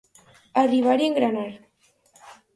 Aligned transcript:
Arribar 0.61 0.95
i 1.03 1.11
engranar. 1.11 1.45